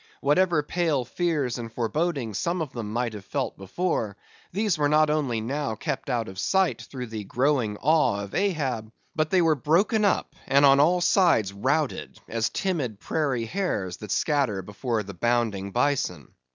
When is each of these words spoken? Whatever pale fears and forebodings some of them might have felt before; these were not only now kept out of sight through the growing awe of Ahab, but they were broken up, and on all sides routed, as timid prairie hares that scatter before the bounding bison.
Whatever 0.21 0.63
pale 0.63 1.05
fears 1.05 1.59
and 1.59 1.71
forebodings 1.71 2.39
some 2.39 2.59
of 2.59 2.73
them 2.73 2.91
might 2.91 3.13
have 3.13 3.23
felt 3.23 3.55
before; 3.55 4.17
these 4.51 4.75
were 4.79 4.89
not 4.89 5.11
only 5.11 5.41
now 5.41 5.75
kept 5.75 6.09
out 6.09 6.27
of 6.27 6.39
sight 6.39 6.81
through 6.81 7.05
the 7.05 7.23
growing 7.23 7.77
awe 7.77 8.21
of 8.23 8.33
Ahab, 8.33 8.91
but 9.15 9.29
they 9.29 9.43
were 9.43 9.53
broken 9.53 10.03
up, 10.03 10.35
and 10.47 10.65
on 10.65 10.79
all 10.79 11.01
sides 11.01 11.53
routed, 11.53 12.17
as 12.27 12.49
timid 12.49 12.99
prairie 12.99 13.45
hares 13.45 13.97
that 13.97 14.09
scatter 14.09 14.63
before 14.63 15.03
the 15.03 15.13
bounding 15.13 15.69
bison. 15.71 16.29